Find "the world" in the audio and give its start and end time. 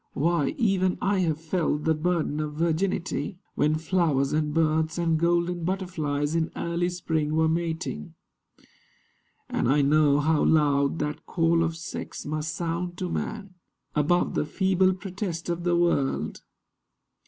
15.65-16.41